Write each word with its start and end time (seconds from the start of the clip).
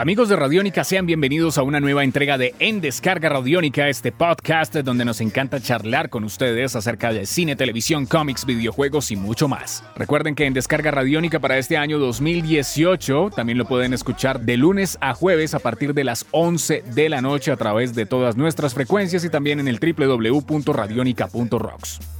Amigos 0.00 0.30
de 0.30 0.36
Radiónica, 0.36 0.82
sean 0.82 1.04
bienvenidos 1.04 1.58
a 1.58 1.62
una 1.62 1.78
nueva 1.78 2.04
entrega 2.04 2.38
de 2.38 2.54
En 2.58 2.80
Descarga 2.80 3.28
Radiónica, 3.28 3.90
este 3.90 4.12
podcast 4.12 4.74
donde 4.76 5.04
nos 5.04 5.20
encanta 5.20 5.60
charlar 5.60 6.08
con 6.08 6.24
ustedes 6.24 6.74
acerca 6.74 7.12
de 7.12 7.26
cine, 7.26 7.54
televisión, 7.54 8.06
cómics, 8.06 8.46
videojuegos 8.46 9.10
y 9.10 9.16
mucho 9.16 9.46
más. 9.46 9.84
Recuerden 9.96 10.34
que 10.34 10.46
En 10.46 10.54
Descarga 10.54 10.90
Radiónica 10.90 11.38
para 11.38 11.58
este 11.58 11.76
año 11.76 11.98
2018 11.98 13.32
también 13.36 13.58
lo 13.58 13.66
pueden 13.66 13.92
escuchar 13.92 14.40
de 14.40 14.56
lunes 14.56 14.96
a 15.02 15.12
jueves 15.12 15.52
a 15.52 15.58
partir 15.58 15.92
de 15.92 16.04
las 16.04 16.24
11 16.30 16.82
de 16.94 17.10
la 17.10 17.20
noche 17.20 17.52
a 17.52 17.58
través 17.58 17.94
de 17.94 18.06
todas 18.06 18.38
nuestras 18.38 18.72
frecuencias 18.72 19.22
y 19.26 19.28
también 19.28 19.60
en 19.60 19.68
el 19.68 19.80
www.radionica.rocks. 19.80 22.19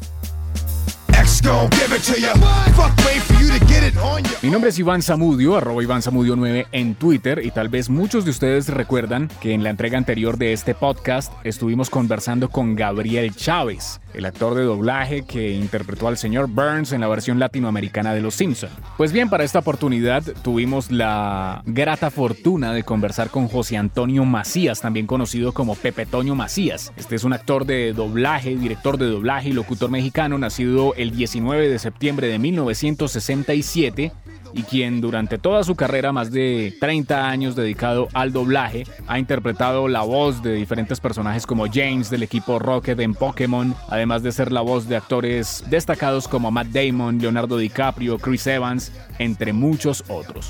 Mi 4.43 4.51
nombre 4.51 4.71
es 4.71 4.79
Iván 4.79 5.03
Zamudio, 5.03 5.57
arroba 5.57 5.83
Iván 5.83 6.03
Zamudio 6.03 6.37
9 6.37 6.67
en 6.73 6.95
Twitter 6.95 7.41
y 7.45 7.51
tal 7.51 7.69
vez 7.69 7.89
muchos 7.89 8.25
de 8.25 8.31
ustedes 8.31 8.69
recuerdan 8.69 9.29
que 9.41 9.53
en 9.53 9.63
la 9.63 9.71
entrega 9.71 9.99
anterior 9.99 10.39
de 10.39 10.53
este 10.53 10.75
podcast 10.75 11.33
estuvimos 11.45 11.91
conversando 11.91 12.49
con 12.49 12.75
Gabriel 12.75 13.35
Chávez, 13.35 14.01
el 14.15 14.25
actor 14.25 14.55
de 14.55 14.65
doblaje 14.65 15.23
que 15.23 15.53
interpretó 15.53 16.09
al 16.09 16.19
señor 16.19 16.49
Burns 16.49 16.93
en 16.93 17.01
la 17.01 17.09
versión 17.09 17.39
latinoamericana 17.39 18.13
de 18.15 18.21
Los 18.21 18.35
Simpson. 18.35 18.71
Pues 18.97 19.13
bien, 19.13 19.31
para 19.31 19.45
esta 19.45 19.61
oportunidad 19.61 20.23
tuvimos 20.43 20.91
la 20.91 21.63
grata 21.67 22.11
fortuna 22.11 22.73
de 22.73 22.83
conversar 22.83 23.31
con 23.31 23.49
José 23.49 23.77
Antonio 23.77 24.25
Macías, 24.25 24.81
también 24.81 25.07
conocido 25.07 25.53
como 25.53 25.75
Pepe 25.75 26.07
Toño 26.07 26.35
Macías. 26.35 26.93
Este 26.97 27.17
es 27.17 27.25
un 27.25 27.33
actor 27.33 27.67
de 27.67 27.93
doblaje, 27.93 28.57
director 28.57 28.99
de 28.99 29.07
doblaje 29.07 29.51
y 29.51 29.53
locutor 29.53 29.91
mexicano, 29.91 30.39
nacido 30.39 30.95
el 30.95 31.13
19 31.31 31.69
de 31.69 31.79
septiembre 31.79 32.27
de 32.27 32.41
1967 32.41 34.13
y 34.53 34.65
quien 34.65 35.01
durante 35.01 35.39
toda 35.39 35.63
su 35.63 35.77
carrera, 35.77 36.11
más 36.11 36.33
de 36.33 36.75
30 36.81 37.29
años 37.29 37.55
dedicado 37.55 38.09
al 38.15 38.33
doblaje, 38.33 38.85
ha 39.07 39.17
interpretado 39.21 39.87
la 39.87 40.03
voz 40.03 40.43
de 40.43 40.55
diferentes 40.55 40.99
personajes 40.99 41.47
como 41.47 41.67
James 41.73 42.11
del 42.11 42.25
equipo 42.25 42.59
Rocket 42.59 42.99
en 42.99 43.15
Pokémon, 43.15 43.77
además 43.89 44.25
de 44.25 44.33
ser 44.33 44.51
la 44.51 44.61
voz 44.61 44.89
de 44.89 44.97
actores 44.97 45.63
destacados 45.71 46.27
como 46.27 46.51
Matt 46.51 46.67
Damon, 46.69 47.19
Leonardo 47.19 47.59
DiCaprio, 47.59 48.19
Chris 48.19 48.49
Evans, 48.49 48.91
entre 49.21 49.53
muchos 49.53 50.03
otros. 50.09 50.47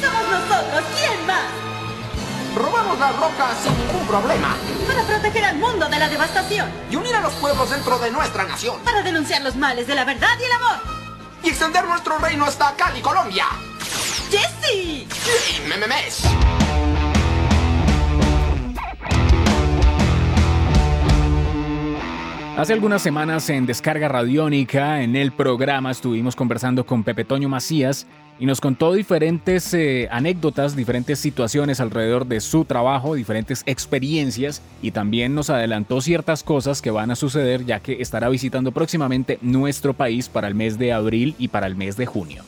¡Somos 0.00 0.30
nosotros! 0.30 0.82
¿Quién? 0.96 1.65
Robamos 2.56 2.98
las 2.98 3.14
rocas 3.16 3.54
sin 3.62 3.76
ningún 3.76 4.06
problema. 4.06 4.56
Para 4.86 5.02
proteger 5.02 5.44
al 5.44 5.58
mundo 5.58 5.90
de 5.90 5.98
la 5.98 6.08
devastación. 6.08 6.66
Y 6.90 6.96
unir 6.96 7.14
a 7.14 7.20
los 7.20 7.34
pueblos 7.34 7.68
dentro 7.68 7.98
de 7.98 8.10
nuestra 8.10 8.44
nación. 8.44 8.80
Para 8.82 9.02
denunciar 9.02 9.42
los 9.42 9.56
males 9.56 9.86
de 9.86 9.94
la 9.94 10.06
verdad 10.06 10.30
y 10.40 10.44
el 10.44 10.52
amor. 10.52 10.78
Y 11.42 11.48
extender 11.50 11.84
nuestro 11.84 12.16
reino 12.16 12.46
hasta 12.46 12.74
Cali, 12.74 13.02
Colombia. 13.02 13.44
¡Jesse! 14.30 14.72
Y 14.72 15.06
mememes. 15.68 16.24
Hace 22.56 22.72
algunas 22.72 23.02
semanas 23.02 23.50
en 23.50 23.66
Descarga 23.66 24.08
Radiónica, 24.08 25.02
en 25.02 25.14
el 25.14 25.30
programa 25.30 25.90
estuvimos 25.90 26.34
conversando 26.34 26.86
con 26.86 27.04
Pepe 27.04 27.24
Toño 27.24 27.50
Macías 27.50 28.06
y 28.38 28.46
nos 28.46 28.60
contó 28.60 28.92
diferentes 28.92 29.72
eh, 29.74 30.08
anécdotas, 30.10 30.76
diferentes 30.76 31.18
situaciones 31.18 31.80
alrededor 31.80 32.26
de 32.26 32.40
su 32.40 32.64
trabajo, 32.64 33.14
diferentes 33.14 33.62
experiencias 33.66 34.62
y 34.82 34.90
también 34.90 35.34
nos 35.34 35.50
adelantó 35.50 36.00
ciertas 36.00 36.42
cosas 36.42 36.82
que 36.82 36.90
van 36.90 37.10
a 37.10 37.16
suceder 37.16 37.64
ya 37.64 37.80
que 37.80 38.02
estará 38.02 38.28
visitando 38.28 38.72
próximamente 38.72 39.38
nuestro 39.42 39.94
país 39.94 40.28
para 40.28 40.48
el 40.48 40.54
mes 40.54 40.78
de 40.78 40.92
abril 40.92 41.34
y 41.38 41.48
para 41.48 41.66
el 41.66 41.76
mes 41.76 41.96
de 41.96 42.06
junio. 42.06 42.42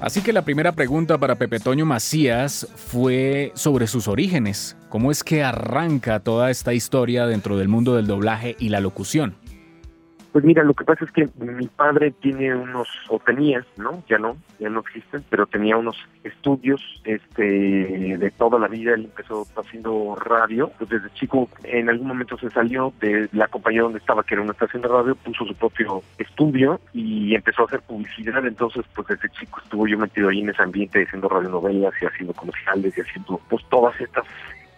Así 0.00 0.20
que 0.20 0.32
la 0.32 0.42
primera 0.42 0.72
pregunta 0.72 1.16
para 1.16 1.36
Pepe 1.36 1.60
Toño 1.60 1.86
Macías 1.86 2.66
fue 2.74 3.52
sobre 3.54 3.86
sus 3.86 4.08
orígenes. 4.08 4.76
¿Cómo 4.88 5.12
es 5.12 5.22
que 5.22 5.44
arranca 5.44 6.18
toda 6.18 6.50
esta 6.50 6.74
historia 6.74 7.24
dentro 7.26 7.56
del 7.56 7.68
mundo 7.68 7.94
del 7.94 8.08
doblaje 8.08 8.56
y 8.58 8.70
la 8.70 8.80
locución? 8.80 9.36
Pues 10.32 10.46
mira, 10.46 10.64
lo 10.64 10.72
que 10.72 10.84
pasa 10.84 11.04
es 11.04 11.12
que 11.12 11.28
mi 11.38 11.66
padre 11.66 12.10
tiene 12.10 12.54
unos, 12.54 12.88
o 13.10 13.18
tenía, 13.18 13.66
¿no? 13.76 14.02
Ya 14.08 14.16
no, 14.16 14.38
ya 14.58 14.70
no 14.70 14.80
existen, 14.80 15.22
pero 15.28 15.44
tenía 15.46 15.76
unos 15.76 15.96
estudios 16.24 16.80
este, 17.04 17.42
de 17.42 18.30
toda 18.30 18.58
la 18.58 18.68
vida. 18.68 18.94
Él 18.94 19.04
empezó 19.04 19.46
haciendo 19.54 20.16
radio. 20.16 20.72
Pues 20.78 20.88
desde 20.88 21.12
chico, 21.12 21.50
en 21.64 21.90
algún 21.90 22.08
momento 22.08 22.38
se 22.38 22.48
salió 22.48 22.94
de 22.98 23.28
la 23.32 23.46
compañía 23.48 23.82
donde 23.82 23.98
estaba, 23.98 24.22
que 24.22 24.34
era 24.34 24.42
una 24.42 24.52
estación 24.52 24.80
de 24.80 24.88
radio, 24.88 25.14
puso 25.16 25.44
su 25.44 25.54
propio 25.54 26.02
estudio 26.16 26.80
y 26.94 27.34
empezó 27.34 27.62
a 27.62 27.66
hacer 27.66 27.82
publicidad. 27.82 28.46
Entonces, 28.46 28.86
pues 28.94 29.08
desde 29.08 29.28
chico 29.38 29.60
estuvo 29.62 29.86
yo 29.86 29.98
metido 29.98 30.30
ahí 30.30 30.40
en 30.40 30.48
ese 30.48 30.62
ambiente, 30.62 31.04
haciendo 31.04 31.28
radionovelas 31.28 31.92
y 32.00 32.06
haciendo 32.06 32.32
comerciales 32.32 32.96
y 32.96 33.02
haciendo, 33.02 33.38
pues 33.50 33.62
todas 33.68 34.00
estas 34.00 34.24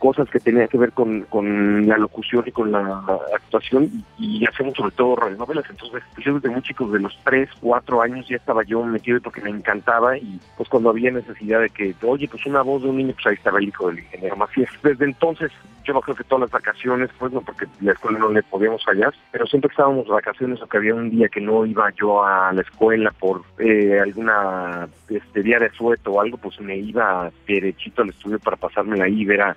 cosas 0.04 0.28
que 0.28 0.38
tenían 0.38 0.68
que 0.68 0.76
ver 0.76 0.92
con, 0.92 1.22
con 1.30 1.88
la 1.88 1.96
locución 1.96 2.44
y 2.44 2.52
con 2.52 2.70
la 2.70 3.02
actuación 3.34 4.04
y, 4.18 4.44
hacemos 4.44 4.74
sobre 4.74 4.92
todo 4.92 5.16
radionovelas. 5.16 5.64
Entonces, 5.70 6.02
yo 6.18 6.34
desde 6.34 6.50
muy 6.50 6.60
chico, 6.60 6.86
de 6.88 7.00
los 7.00 7.18
3, 7.24 7.48
4 7.58 8.02
años 8.02 8.28
ya 8.28 8.36
estaba 8.36 8.64
yo 8.64 8.84
metido 8.84 9.18
porque 9.22 9.40
me 9.40 9.48
encantaba 9.48 10.18
y 10.18 10.38
pues 10.58 10.68
cuando 10.68 10.90
había 10.90 11.10
necesidad 11.10 11.62
de 11.62 11.70
que, 11.70 11.94
oye, 12.02 12.28
pues 12.28 12.44
una 12.44 12.60
voz 12.60 12.82
de 12.82 12.90
un 12.90 12.98
niño, 12.98 13.14
pues 13.14 13.28
ahí 13.28 13.34
estaba 13.36 13.58
el 13.60 13.68
hijo 13.68 13.88
del 13.88 14.00
ingeniero 14.00 14.36
Macías. 14.36 14.68
Desde 14.82 15.06
entonces, 15.06 15.50
yo 15.84 15.98
creo 16.02 16.14
que 16.14 16.24
todas 16.24 16.42
las 16.42 16.50
vacaciones, 16.50 17.08
pues 17.18 17.32
no, 17.32 17.40
porque 17.40 17.64
la 17.80 17.92
escuela 17.92 18.18
no 18.18 18.28
le 18.28 18.42
podíamos 18.42 18.84
fallar, 18.84 19.14
pero 19.32 19.46
siempre 19.46 19.70
que 19.70 19.72
estábamos 19.72 20.06
vacaciones 20.06 20.60
o 20.60 20.66
que 20.66 20.76
había 20.76 20.94
un 20.94 21.08
día 21.08 21.30
que 21.30 21.40
no 21.40 21.64
iba 21.64 21.90
yo 21.98 22.22
a 22.22 22.52
la 22.52 22.60
escuela 22.60 23.10
por 23.18 23.40
eh, 23.58 23.98
alguna 24.02 24.86
este, 25.08 25.42
día 25.42 25.58
de 25.60 25.70
sueto 25.70 26.12
o 26.12 26.20
algo, 26.20 26.36
pues 26.36 26.60
me 26.60 26.76
iba 26.76 27.30
derechito 27.46 28.02
al 28.02 28.10
estudio 28.10 28.38
para 28.38 28.58
pasármela 28.58 29.06
ahí 29.06 29.22
y 29.22 29.24
ver 29.24 29.40
a 29.40 29.56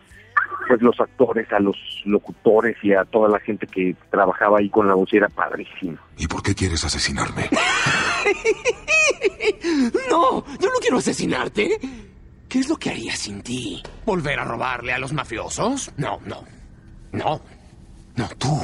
pues 0.68 0.82
los 0.82 1.00
actores, 1.00 1.52
a 1.52 1.60
los 1.60 1.76
locutores 2.06 2.76
y 2.84 2.94
a 2.94 3.06
toda 3.06 3.30
la 3.30 3.40
gente 3.40 3.68
que 3.68 3.96
trabajaba 4.10 4.60
ahí 4.60 4.70
con 4.70 4.88
la 4.88 4.96
voz 4.96 5.12
y 5.14 5.18
era 5.18 5.30
padrísimo. 5.30 5.98
¿Y 6.18 6.28
por 6.28 6.44
qué 6.44 6.54
quieres 6.54 6.84
asesinarme? 6.84 7.50
No, 10.10 10.44
yo 10.60 10.68
no 10.68 10.80
quiero 10.82 10.98
asesinarte. 10.98 11.80
¿Qué 12.48 12.60
es 12.60 12.70
lo 12.70 12.78
que 12.78 12.90
haría 12.90 13.16
sin 13.16 13.42
ti? 13.42 13.82
¿Volver 14.06 14.40
a 14.40 14.46
robarle 14.46 14.94
a 14.94 15.00
los 15.00 15.14
mafiosos? 15.14 15.92
No, 15.98 16.20
no. 16.26 16.44
No. 17.12 17.42
No, 18.16 18.30
tú. 18.38 18.60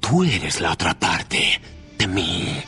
Tú 0.00 0.24
eres 0.24 0.60
la 0.60 0.72
otra 0.72 0.94
parte 0.94 1.60
de 1.98 2.06
mí. 2.06 2.62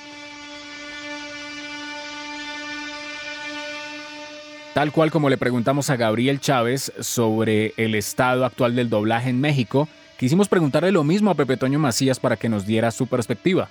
Tal 4.74 4.90
cual 4.90 5.10
como 5.10 5.28
le 5.28 5.36
preguntamos 5.36 5.90
a 5.90 5.96
Gabriel 5.96 6.40
Chávez 6.40 6.94
sobre 6.98 7.74
el 7.76 7.94
estado 7.94 8.46
actual 8.46 8.74
del 8.74 8.88
doblaje 8.88 9.28
en 9.28 9.38
México, 9.38 9.86
quisimos 10.16 10.48
preguntarle 10.48 10.90
lo 10.92 11.04
mismo 11.04 11.30
a 11.30 11.34
Pepe 11.34 11.58
Toño 11.58 11.78
Macías 11.78 12.18
para 12.18 12.36
que 12.36 12.48
nos 12.48 12.66
diera 12.66 12.90
su 12.90 13.06
perspectiva. 13.06 13.68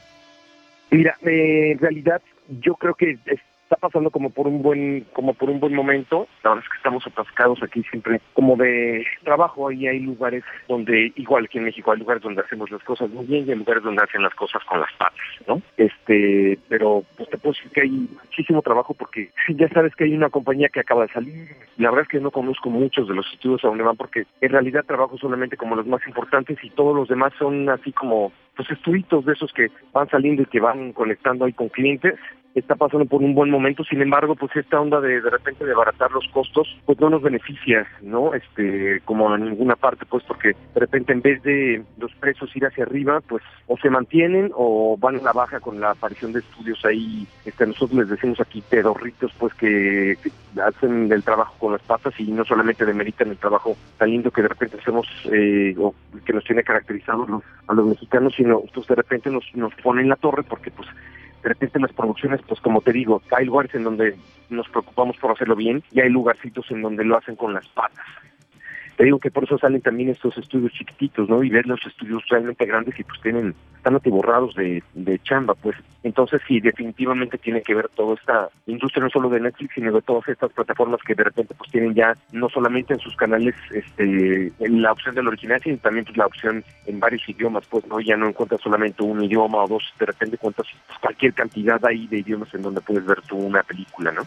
Mira, 0.91 1.17
eh, 1.23 1.72
en 1.72 1.79
realidad 1.79 2.22
yo 2.50 2.75
creo 2.75 2.94
que 2.94 3.17
está 3.71 3.87
pasando 3.87 4.11
como 4.11 4.31
por 4.31 4.47
un 4.47 4.61
buen 4.61 5.05
como 5.13 5.33
por 5.33 5.49
un 5.49 5.61
buen 5.61 5.73
momento. 5.73 6.27
La 6.43 6.49
verdad 6.49 6.65
es 6.65 6.71
que 6.71 6.77
estamos 6.77 7.07
atascados 7.07 7.63
aquí 7.63 7.81
siempre 7.83 8.19
como 8.33 8.57
de 8.57 9.05
trabajo 9.23 9.71
y 9.71 9.87
hay 9.87 9.99
lugares 9.99 10.43
donde 10.67 11.13
igual 11.15 11.47
que 11.47 11.59
en 11.59 11.65
México 11.65 11.91
hay 11.91 11.99
lugares 11.99 12.21
donde 12.21 12.41
hacemos 12.41 12.69
las 12.69 12.83
cosas 12.83 13.09
muy 13.09 13.25
bien 13.25 13.47
y 13.47 13.51
hay 13.51 13.57
lugares 13.57 13.83
donde 13.83 14.03
hacen 14.03 14.23
las 14.23 14.35
cosas 14.35 14.61
con 14.65 14.81
las 14.81 14.91
patas, 14.97 15.15
¿no? 15.47 15.61
Este, 15.77 16.59
pero 16.67 17.03
pues 17.15 17.29
te 17.29 17.37
puedo 17.37 17.53
decir 17.53 17.71
que 17.71 17.81
hay 17.81 17.89
muchísimo 17.89 18.61
trabajo 18.61 18.93
porque 18.93 19.31
ya 19.56 19.69
sabes 19.69 19.95
que 19.95 20.03
hay 20.03 20.13
una 20.13 20.29
compañía 20.29 20.67
que 20.67 20.81
acaba 20.81 21.03
de 21.03 21.13
salir. 21.13 21.56
La 21.77 21.91
verdad 21.91 22.03
es 22.03 22.09
que 22.09 22.19
no 22.19 22.31
conozco 22.31 22.69
muchos 22.69 23.07
de 23.07 23.15
los 23.15 23.25
estudios 23.31 23.63
a 23.63 23.69
donde 23.69 23.83
van 23.83 23.95
porque 23.95 24.25
en 24.41 24.51
realidad 24.51 24.83
trabajo 24.85 25.17
solamente 25.17 25.56
como 25.56 25.77
los 25.77 25.88
más 25.88 26.06
importantes 26.06 26.57
y 26.62 26.69
todos 26.71 26.94
los 26.94 27.07
demás 27.07 27.31
son 27.39 27.69
así 27.69 27.94
como 27.94 28.33
pues 28.56 28.69
estuditos 28.69 29.25
de 29.25 29.33
esos 29.33 29.51
que 29.53 29.68
van 29.94 30.09
saliendo 30.09 30.44
y 30.44 30.45
que 30.45 30.59
van 30.59 30.94
conectando 30.94 31.45
ahí 31.45 31.53
con 31.53 31.69
clientes 31.69 32.15
está 32.56 32.75
pasando 32.75 33.06
por 33.06 33.21
un 33.21 33.33
buen 33.33 33.50
momento, 33.50 33.83
sin 33.83 34.01
embargo, 34.01 34.36
pues 34.36 34.56
esta 34.56 34.80
onda 34.80 35.00
de 35.00 35.21
de 35.21 35.30
repente 35.30 35.65
de 35.65 35.71
abaratar 35.71 36.12
los 36.12 36.27
costos, 36.30 36.68
pues 36.86 37.00
no 37.00 37.09
nos 37.09 37.21
beneficia, 37.21 37.88
¿no? 38.01 38.33
Este, 38.33 39.01
como 39.06 39.31
a 39.31 39.38
ninguna 39.38 39.75
parte, 39.75 40.06
pues 40.06 40.24
porque 40.24 40.50
de 40.50 40.80
repente 40.80 41.13
en 41.13 41.21
vez 41.21 41.42
de 41.44 41.83
los 41.98 42.13
precios 42.15 42.53
ir 42.56 42.65
hacia 42.65 42.83
arriba, 42.83 43.21
pues 43.21 43.44
o 43.68 43.77
se 43.77 43.89
mantienen 43.89 44.51
o 44.56 44.98
van 44.98 45.18
a 45.18 45.21
la 45.24 45.33
baja 45.33 45.59
con 45.59 45.80
la 45.80 45.92
aparición 45.92 46.33
de 46.33 46.39
estudios 46.39 46.83
ahí, 46.86 47.25
este, 47.45 47.65
nosotros 47.65 48.00
les 48.00 48.09
decimos 48.09 48.39
aquí 48.39 48.62
pedorritos, 48.69 49.31
pues 49.39 49.53
que, 49.53 50.18
hacen 50.62 51.09
el 51.09 51.24
trabajo 51.24 51.56
con 51.57 51.71
las 51.71 51.81
patas 51.81 52.13
y 52.19 52.30
no 52.30 52.44
solamente 52.44 52.86
demeritan 52.86 53.30
el 53.30 53.38
trabajo 53.38 53.77
tan 53.98 54.12
que 54.12 54.42
de 54.42 54.50
repente 54.50 54.77
hacemos 54.77 55.07
eh, 55.31 55.74
o 55.80 55.95
que 56.25 56.33
nos 56.33 56.44
tiene 56.44 56.63
caracterizados 56.63 57.30
a 57.68 57.74
los 57.74 57.86
mexicanos, 57.86 58.36
sino 58.41 58.61
pues 58.73 58.88
de 58.88 58.95
repente 58.95 59.29
nos, 59.29 59.75
ponen 59.83 60.09
la 60.09 60.15
torre 60.15 60.41
porque 60.41 60.71
pues 60.71 60.88
de 61.43 61.49
repente 61.49 61.79
las 61.79 61.93
producciones, 61.93 62.41
pues 62.47 62.59
como 62.59 62.81
te 62.81 62.91
digo, 62.91 63.21
hay 63.38 63.45
lugares 63.45 63.73
en 63.75 63.83
donde 63.83 64.15
nos 64.49 64.67
preocupamos 64.69 65.15
por 65.17 65.31
hacerlo 65.31 65.55
bien 65.55 65.83
y 65.91 66.01
hay 66.01 66.09
lugarcitos 66.09 66.65
en 66.71 66.81
donde 66.81 67.05
lo 67.05 67.17
hacen 67.17 67.35
con 67.35 67.53
las 67.53 67.67
patas. 67.69 68.05
Digo 69.03 69.19
que 69.19 69.31
por 69.31 69.45
eso 69.45 69.57
salen 69.57 69.81
también 69.81 70.09
estos 70.09 70.38
estudios 70.38 70.71
chiquititos, 70.74 71.27
¿no? 71.27 71.44
Y 71.44 71.50
ver 71.50 71.65
los 71.65 71.83
estudios 71.86 72.24
realmente 72.30 72.65
grandes 72.65 73.00
y 73.00 73.03
pues 73.03 73.19
tienen, 73.21 73.56
están 73.75 73.95
atiborrados 73.95 74.53
de, 74.53 74.83
de 74.94 75.19
chamba, 75.19 75.56
pues. 75.56 75.75
Entonces 76.03 76.42
sí, 76.48 76.59
definitivamente 76.59 77.38
tiene 77.39 77.62
que 77.63 77.74
ver 77.74 77.89
toda 77.89 78.15
esta 78.15 78.50
industria, 78.68 79.03
no 79.03 79.09
solo 79.09 79.30
de 79.30 79.39
Netflix, 79.39 79.74
sino 79.74 79.92
de 79.92 80.01
todas 80.01 80.27
estas 80.27 80.51
plataformas 80.53 81.00
que 81.06 81.15
de 81.15 81.24
repente 81.24 81.56
pues 81.56 81.71
tienen 81.71 81.95
ya, 81.95 82.15
no 82.31 82.50
solamente 82.50 82.94
en 82.94 83.00
sus 83.00 83.15
canales, 83.15 83.56
este, 83.71 84.51
la 84.59 84.92
opción 84.92 85.15
del 85.15 85.27
original, 85.27 85.59
sino 85.63 85.77
también 85.77 86.06
pues 86.06 86.18
la 86.18 86.27
opción 86.27 86.63
en 86.86 87.00
varios 87.00 87.27
idiomas, 87.27 87.65
pues, 87.68 87.86
¿no? 87.88 88.00
Ya 88.00 88.18
no 88.18 88.27
encuentras 88.27 88.62
solamente 88.62 89.01
un 89.03 89.24
idioma 89.24 89.63
o 89.63 89.68
dos, 89.68 89.83
de 90.00 90.06
repente 90.06 90.36
encuentras 90.36 90.68
pues, 90.88 91.00
cualquier 91.00 91.33
cantidad 91.33 91.83
ahí 91.86 92.06
de 92.07 92.19
idiomas 92.19 92.53
en 92.53 92.62
donde 92.62 92.81
puedes 92.81 93.06
ver 93.06 93.21
tú 93.21 93.38
una 93.38 93.63
película, 93.63 94.12
¿no? 94.12 94.21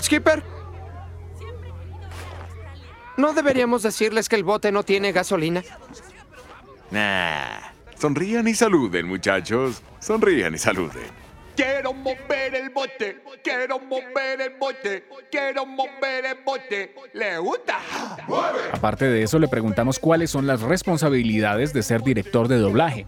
Skipper. 0.00 0.63
¿No 3.16 3.32
deberíamos 3.32 3.82
decirles 3.82 4.28
que 4.28 4.36
el 4.36 4.44
bote 4.44 4.72
no 4.72 4.82
tiene 4.82 5.12
gasolina? 5.12 5.62
Nah. 6.90 7.74
Sonrían 7.98 8.46
y 8.48 8.54
saluden, 8.54 9.06
muchachos. 9.06 9.82
Sonrían 10.00 10.54
y 10.54 10.58
saluden. 10.58 11.24
Quiero 11.56 11.92
mover 11.92 12.54
el 12.56 12.70
bote, 12.70 13.22
quiero 13.44 13.78
mover 13.78 14.40
el 14.40 14.58
bote, 14.58 15.04
quiero 15.30 15.64
mover 15.64 16.26
el 16.26 16.38
bote. 16.44 16.94
¿Le 17.12 17.38
gusta? 17.38 17.78
Aparte 18.72 19.04
de 19.04 19.22
eso, 19.22 19.38
le 19.38 19.46
preguntamos 19.46 20.00
cuáles 20.00 20.30
son 20.32 20.48
las 20.48 20.62
responsabilidades 20.62 21.72
de 21.72 21.84
ser 21.84 22.02
director 22.02 22.48
de 22.48 22.56
doblaje. 22.58 23.06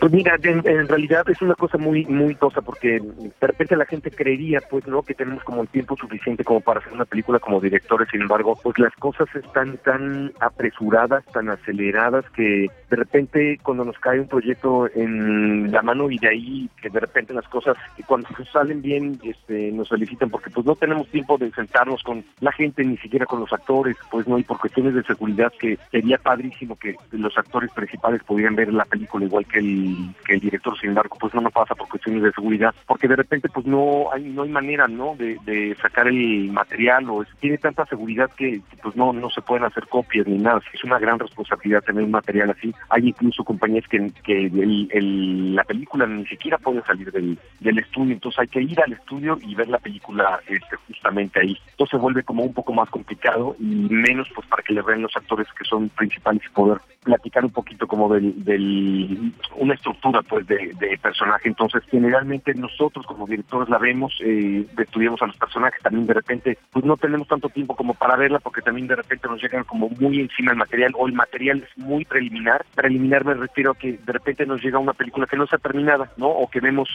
Pues 0.00 0.12
mira, 0.12 0.34
en, 0.42 0.88
realidad 0.88 1.28
es 1.28 1.42
una 1.42 1.54
cosa 1.54 1.76
muy 1.76 2.06
muy 2.06 2.34
cosa 2.34 2.62
porque 2.62 3.00
de 3.00 3.46
repente 3.46 3.76
la 3.76 3.84
gente 3.84 4.10
creería 4.10 4.62
pues 4.62 4.86
no 4.86 5.02
que 5.02 5.12
tenemos 5.12 5.44
como 5.44 5.60
el 5.60 5.68
tiempo 5.68 5.94
suficiente 5.94 6.42
como 6.42 6.62
para 6.62 6.80
hacer 6.80 6.94
una 6.94 7.04
película 7.04 7.38
como 7.38 7.60
directores, 7.60 8.08
sin 8.10 8.22
embargo, 8.22 8.58
pues 8.62 8.78
las 8.78 8.94
cosas 8.94 9.28
están 9.34 9.76
tan 9.84 10.32
apresuradas, 10.40 11.22
tan 11.34 11.50
aceleradas 11.50 12.24
que 12.30 12.68
de 12.88 12.96
repente 12.96 13.58
cuando 13.62 13.84
nos 13.84 13.98
cae 13.98 14.20
un 14.20 14.26
proyecto 14.26 14.88
en 14.94 15.70
la 15.70 15.82
mano 15.82 16.10
y 16.10 16.16
de 16.16 16.28
ahí 16.28 16.70
que 16.80 16.88
de 16.88 17.00
repente 17.00 17.34
las 17.34 17.46
cosas 17.48 17.76
que 17.94 18.02
cuando 18.02 18.26
salen 18.50 18.80
bien 18.80 19.20
este 19.22 19.70
nos 19.70 19.90
felicitan 19.90 20.30
porque 20.30 20.48
pues 20.48 20.64
no 20.64 20.76
tenemos 20.76 21.08
tiempo 21.08 21.36
de 21.36 21.50
sentarnos 21.50 22.02
con 22.02 22.24
la 22.40 22.52
gente 22.52 22.82
ni 22.84 22.96
siquiera 22.96 23.26
con 23.26 23.40
los 23.40 23.52
actores, 23.52 23.98
pues 24.10 24.26
no 24.26 24.38
y 24.38 24.44
por 24.44 24.58
cuestiones 24.58 24.94
de 24.94 25.02
seguridad 25.02 25.52
que 25.60 25.78
sería 25.90 26.16
padrísimo 26.16 26.76
que 26.76 26.96
los 27.10 27.36
actores 27.36 27.70
principales 27.72 28.24
pudieran 28.24 28.56
ver 28.56 28.72
la 28.72 28.86
película 28.86 29.26
igual 29.26 29.44
que 29.44 29.58
el 29.58 29.89
que 30.24 30.34
el 30.34 30.40
director, 30.40 30.78
sin 30.78 30.90
embargo, 30.90 31.16
pues 31.20 31.34
no 31.34 31.40
nos 31.40 31.52
pasa 31.52 31.74
por 31.74 31.88
cuestiones 31.88 32.22
de 32.22 32.32
seguridad, 32.32 32.74
porque 32.86 33.08
de 33.08 33.16
repente 33.16 33.48
pues 33.48 33.66
no 33.66 34.12
hay 34.12 34.24
no 34.24 34.42
hay 34.42 34.48
manera, 34.50 34.88
¿no? 34.88 35.14
De, 35.16 35.36
de 35.44 35.76
sacar 35.80 36.08
el 36.08 36.50
material 36.52 37.08
o 37.10 37.22
es- 37.22 37.28
tiene 37.40 37.58
tanta 37.58 37.84
seguridad 37.86 38.30
que 38.36 38.60
pues 38.82 38.96
no 38.96 39.12
no 39.12 39.30
se 39.30 39.42
pueden 39.42 39.64
hacer 39.64 39.86
copias 39.88 40.26
ni 40.26 40.38
nada. 40.38 40.60
Es 40.72 40.84
una 40.84 40.98
gran 40.98 41.18
responsabilidad 41.18 41.82
tener 41.82 42.04
un 42.04 42.10
material 42.10 42.50
así. 42.50 42.72
Hay 42.90 43.08
incluso 43.08 43.44
compañías 43.44 43.86
que, 43.88 44.10
que 44.24 44.46
el- 44.46 44.88
el- 44.92 45.54
la 45.54 45.64
película 45.64 46.06
ni 46.06 46.26
siquiera 46.26 46.58
puede 46.58 46.82
salir 46.82 47.10
del, 47.12 47.38
del 47.60 47.78
estudio, 47.78 48.12
entonces 48.12 48.40
hay 48.40 48.48
que 48.48 48.62
ir 48.62 48.80
al 48.80 48.92
estudio 48.92 49.38
y 49.42 49.54
ver 49.54 49.68
la 49.68 49.78
película 49.78 50.40
este, 50.48 50.76
justamente 50.86 51.40
ahí. 51.40 51.56
Entonces 51.72 51.90
se 51.90 51.96
vuelve 52.02 52.22
como 52.22 52.42
un 52.44 52.54
poco 52.54 52.72
más 52.72 52.88
complicado 52.90 53.56
y 53.58 53.64
menos 53.64 54.28
pues 54.34 54.46
para 54.48 54.62
que 54.62 54.72
le 54.74 54.82
vean 54.82 55.02
los 55.02 55.16
actores 55.16 55.46
que 55.58 55.64
son 55.64 55.88
principales 55.90 56.42
y 56.44 56.48
poder 56.54 56.78
platicar 57.02 57.44
un 57.44 57.50
poquito 57.50 57.86
como 57.86 58.12
del, 58.12 58.44
del 58.44 59.32
una 59.56 59.74
estructura 59.80 60.22
pues 60.22 60.46
de, 60.46 60.72
de 60.78 60.98
personaje. 60.98 61.48
Entonces 61.48 61.82
generalmente 61.90 62.54
nosotros 62.54 63.06
como 63.06 63.26
directores 63.26 63.68
la 63.68 63.78
vemos, 63.78 64.12
eh, 64.20 64.66
estudiamos 64.78 65.20
a 65.22 65.26
los 65.26 65.36
personajes, 65.36 65.82
también 65.82 66.06
de 66.06 66.14
repente 66.14 66.58
pues 66.70 66.84
no 66.84 66.96
tenemos 66.96 67.26
tanto 67.26 67.48
tiempo 67.48 67.74
como 67.74 67.94
para 67.94 68.16
verla 68.16 68.38
porque 68.38 68.62
también 68.62 68.86
de 68.86 68.96
repente 68.96 69.28
nos 69.28 69.42
llegan 69.42 69.64
como 69.64 69.88
muy 69.88 70.20
encima 70.20 70.52
el 70.52 70.58
material 70.58 70.92
o 70.96 71.06
el 71.06 71.14
material 71.14 71.66
es 71.66 71.78
muy 71.78 72.04
preliminar. 72.04 72.64
Preliminar 72.74 73.24
me 73.24 73.34
refiero 73.34 73.72
a 73.72 73.74
que 73.74 73.92
de 73.92 74.12
repente 74.12 74.46
nos 74.46 74.62
llega 74.62 74.78
una 74.78 74.92
película 74.92 75.26
que 75.26 75.36
no 75.36 75.44
está 75.44 75.58
terminada, 75.58 76.10
¿no? 76.16 76.28
O 76.28 76.48
que 76.50 76.60
vemos 76.60 76.88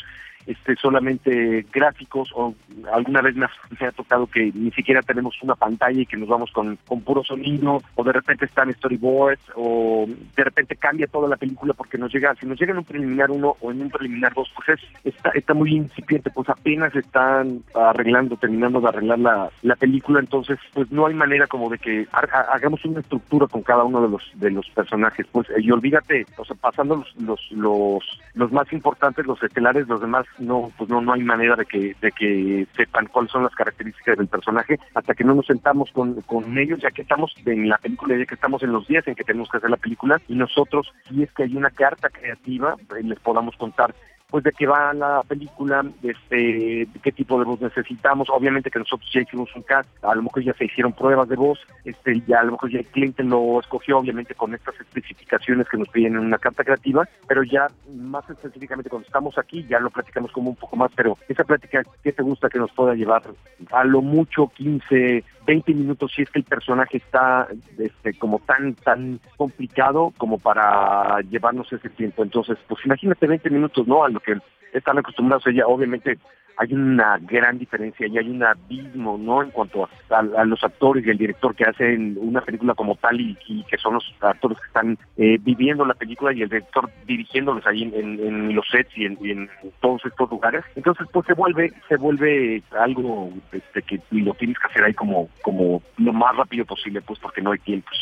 este 0.48 0.76
solamente 0.76 1.66
gráficos 1.72 2.30
o 2.36 2.54
alguna 2.92 3.22
vez 3.22 3.36
me 3.36 3.46
ha, 3.46 3.50
ha 3.88 3.92
tocado 3.92 4.28
que 4.28 4.52
ni 4.54 4.72
siquiera 4.72 5.02
tenemos 5.02 5.36
una 5.42 5.56
pantalla 5.56 6.02
y 6.02 6.06
que 6.06 6.18
nos 6.18 6.30
vamos 6.30 6.52
con, 6.52 6.78
con 6.88 7.02
puro 7.02 7.24
sonido 7.24 7.82
o 7.96 8.04
de 8.04 8.12
repente 8.12 8.46
están 8.46 8.72
storyboards 8.74 9.42
o 9.56 10.06
de 10.36 10.44
repente 10.44 10.76
cambia 10.76 11.08
toda 11.08 11.28
la 11.28 11.38
película 11.38 11.74
porque 11.74 11.98
nos 11.98 12.14
llega, 12.14 12.36
si 12.36 12.46
nos 12.46 12.60
llega 12.60 12.72
en 12.72 12.80
un 12.80 12.84
preliminar 12.86 13.32
uno 13.32 13.56
o 13.62 13.72
en 13.72 13.82
un 13.82 13.90
preliminar 13.90 14.34
dos, 14.34 14.52
pues 14.56 14.80
es, 14.80 15.06
está, 15.16 15.30
está 15.32 15.54
muy 15.54 15.74
incipiente, 15.76 16.30
pues 16.30 16.50
apenas 16.50 16.96
están 16.96 17.64
arreglando, 17.74 18.38
terminando 18.38 18.82
de 18.82 18.90
arreglar 18.90 19.20
la, 19.20 19.50
la 19.62 19.76
película, 19.76 20.20
entonces 20.20 20.60
pues 20.74 20.92
no 20.92 21.08
hay 21.08 21.14
manera 21.14 21.48
como 21.48 21.70
de 21.70 21.78
que 21.78 22.08
ha- 22.12 22.54
hagamos 22.54 22.84
una 22.86 23.00
estructura 23.00 23.48
con 23.48 23.62
cada 23.64 23.84
uno 23.84 24.02
de 24.02 24.10
los 24.10 24.24
de 24.36 24.52
los 24.52 24.70
personajes, 24.70 25.26
pues 25.32 25.48
y 25.58 25.72
olvídate, 25.72 26.26
o 26.38 26.46
sea, 26.46 26.56
pasando 26.56 26.96
los 26.98 27.16
los 27.18 27.52
los, 27.52 28.04
los 28.34 28.52
más 28.52 28.72
importantes, 28.74 29.26
los 29.26 29.42
estelares, 29.42 29.88
los 29.88 30.02
demás 30.02 30.26
no 30.40 30.72
pues 30.78 30.90
no 30.90 31.02
no 31.02 31.14
hay 31.14 31.22
manera 31.22 31.56
de 31.56 31.66
que 31.66 31.96
de 32.02 32.12
que 32.12 32.68
sepan 32.76 33.08
cuáles 33.08 33.32
son 33.32 33.44
las 33.44 33.56
características 33.56 34.18
del 34.18 34.28
personaje 34.28 34.80
hasta 34.94 35.14
que 35.14 35.24
no 35.24 35.34
nos 35.36 35.46
sentamos 35.46 35.92
con, 35.92 36.22
con 36.22 36.58
ellos, 36.58 36.80
ya 36.82 36.92
que 36.92 37.02
estamos 37.02 37.34
en 37.46 37.70
la 37.70 37.78
película, 37.78 38.18
ya 38.18 38.26
que 38.26 38.36
estamos 38.36 38.64
en 38.64 38.72
los 38.72 38.88
días 38.88 39.08
en 39.08 39.16
que 39.16 39.24
tenemos 39.24 39.50
que 39.50 39.58
hacer 39.58 39.70
la 39.70 39.78
película 39.78 40.22
y 40.28 40.36
nosotros 40.36 40.94
si 41.08 41.24
es 41.24 41.32
que 41.32 41.44
hay 41.44 41.56
una 41.56 41.70
carta 41.70 42.10
creativa 42.10 42.76
eh, 42.98 43.04
les 43.04 43.20
podamos 43.20 43.56
contar 43.58 43.94
pues 44.36 44.44
de 44.44 44.52
qué 44.52 44.68
va 44.68 44.94
la 44.94 45.24
película, 45.26 45.82
este, 46.04 46.36
de 46.36 47.00
qué 47.02 47.14
tipo 47.14 47.40
de 47.40 47.46
voz 47.46 47.62
necesitamos, 47.62 48.28
obviamente 48.30 48.70
que 48.70 48.80
nosotros 48.80 49.10
ya 49.14 49.22
hicimos 49.22 49.50
un 49.56 49.62
cast, 49.62 49.88
a 50.04 50.14
lo 50.14 50.24
mejor 50.24 50.44
ya 50.44 50.54
se 50.56 50.66
hicieron 50.66 50.92
pruebas 50.92 51.30
de 51.30 51.38
voz, 51.38 51.58
este, 51.86 52.20
ya 52.28 52.42
a 52.42 52.44
lo 52.44 52.52
mejor 52.52 52.70
ya 52.70 52.80
el 52.80 52.86
cliente 52.86 53.24
lo 53.24 53.62
escogió, 53.62 53.98
obviamente 53.98 54.36
con 54.36 54.54
estas 54.54 54.78
especificaciones 54.78 55.70
que 55.70 55.78
nos 55.78 55.88
piden 55.88 56.16
en 56.16 56.26
una 56.26 56.38
carta 56.38 56.66
creativa, 56.66 57.08
pero 57.30 57.44
ya 57.44 57.68
más 57.96 58.30
específicamente 58.30 58.90
cuando 58.90 59.06
estamos 59.06 59.38
aquí 59.38 59.66
ya 59.70 59.80
lo 59.80 59.90
platicamos 59.90 60.34
como 60.34 60.50
un 60.50 60.58
poco 60.58 60.76
más, 60.76 60.92
pero 60.94 61.18
esa 61.30 61.46
plática, 61.46 61.84
¿qué 62.04 62.12
te 62.12 62.22
gusta 62.22 62.50
que 62.50 62.60
nos 62.60 62.74
pueda 62.74 62.94
llevar? 62.94 63.24
A 63.72 63.86
lo 63.86 64.02
mucho 64.02 64.52
15, 64.54 65.24
20 65.46 65.74
minutos 65.74 66.12
si 66.16 66.24
es 66.24 66.30
que 66.30 66.40
el 66.40 66.46
personaje 66.46 66.98
está 66.98 67.48
este, 67.78 68.14
como 68.18 68.40
tan, 68.40 68.74
tan 68.76 69.20
complicado 69.38 70.14
como 70.18 70.40
para 70.40 71.22
llevarnos 71.22 71.72
ese 71.72 71.90
tiempo. 71.90 72.24
Entonces, 72.24 72.58
pues 72.68 72.84
imagínate 72.86 73.28
20 73.28 73.50
minutos, 73.50 73.88
¿no? 73.88 74.04
A 74.04 74.10
lo 74.10 74.20
que 74.20 74.38
están 74.74 74.98
acostumbrados 74.98 75.46
ella, 75.48 75.68
obviamente 75.68 76.18
hay 76.58 76.74
una 76.74 77.18
gran 77.22 77.58
diferencia 77.58 78.08
y 78.08 78.18
hay 78.18 78.30
un 78.30 78.44
abismo, 78.44 79.18
¿no? 79.18 79.44
En 79.44 79.52
cuanto 79.52 79.90
a, 80.10 80.18
a- 80.20 80.46
los 80.46 80.64
actores 80.64 81.06
y 81.06 81.10
el 81.10 81.18
director 81.18 81.56
que 81.56 81.66
hacen 81.66 82.18
una 82.20 82.42
película 82.42 82.74
como 82.74 82.96
tal 82.96 83.20
y, 83.20 83.36
que 83.70 83.78
son 83.78 83.96
los 83.96 84.16
actores 84.22 84.60
que 84.60 84.68
están 84.68 84.98
eh, 85.18 85.38
viviendo 85.42 85.86
la 85.86 85.94
película 85.94 86.34
y 86.34 86.42
el 86.42 86.50
director 86.50 86.90
dirigiéndolos 87.06 87.66
ahí 87.68 87.84
en 87.84 88.56
los 88.56 88.66
sets 88.70 88.98
y 88.98 89.06
en, 89.06 89.18
y 89.22 89.32
en 89.32 89.50
todos 89.82 90.06
estos 90.06 90.30
lugares. 90.30 90.64
Entonces, 90.76 91.08
pues 91.12 91.26
se 91.26 91.34
vuelve, 91.34 91.74
se 91.90 91.98
vuelve 91.98 92.62
algo 92.72 93.32
este, 93.52 93.82
que 93.82 94.00
lo 94.12 94.34
tienes 94.36 94.58
que 94.60 94.68
hacer 94.68 94.84
ahí 94.84 94.94
como, 94.94 95.30
como 95.42 95.82
lo 95.98 96.14
más 96.14 96.36
rápido 96.36 96.66
posible, 96.66 97.02
pues 97.02 97.20
porque 97.20 97.42
no 97.42 97.52
hay 97.52 97.60
tiempos. 97.60 97.94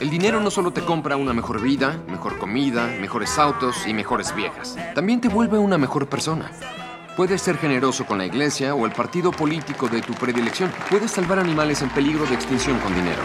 El 0.00 0.10
dinero 0.10 0.40
no 0.40 0.50
solo 0.50 0.72
te 0.72 0.82
compra 0.82 1.16
una 1.16 1.32
mejor 1.32 1.60
vida, 1.60 2.00
mejor 2.08 2.38
comida, 2.38 2.86
mejores 3.00 3.38
autos 3.38 3.86
y 3.86 3.94
mejores 3.94 4.34
viejas. 4.34 4.76
También 4.94 5.20
te 5.20 5.28
vuelve 5.28 5.58
una 5.58 5.78
mejor 5.78 6.08
persona. 6.08 6.50
Puedes 7.16 7.42
ser 7.42 7.58
generoso 7.58 8.06
con 8.06 8.18
la 8.18 8.26
iglesia 8.26 8.74
o 8.74 8.86
el 8.86 8.92
partido 8.92 9.30
político 9.30 9.88
de 9.88 10.00
tu 10.00 10.14
predilección. 10.14 10.72
Puedes 10.88 11.10
salvar 11.10 11.38
animales 11.38 11.82
en 11.82 11.90
peligro 11.90 12.24
de 12.26 12.34
extinción 12.34 12.78
con 12.78 12.94
dinero. 12.94 13.22